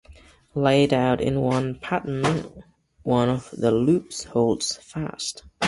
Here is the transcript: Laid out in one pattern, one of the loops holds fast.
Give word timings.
Laid 0.55 0.95
out 0.95 1.21
in 1.21 1.41
one 1.41 1.75
pattern, 1.75 2.63
one 3.03 3.29
of 3.29 3.51
the 3.51 3.69
loops 3.69 4.23
holds 4.23 4.77
fast. 4.77 5.43